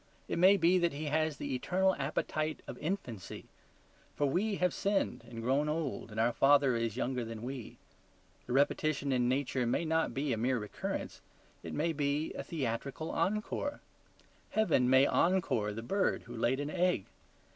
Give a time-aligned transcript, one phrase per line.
[0.27, 3.45] It may be that He has the eternal appetite of infancy;
[4.15, 7.77] for we have sinned and grown old, and our Father is younger than we.
[8.47, 11.21] The repetition in Nature may not be a mere recurrence;
[11.61, 13.79] it may be a theatrical ENCORE.
[14.49, 17.05] Heaven may ENCORE the bird who laid an egg.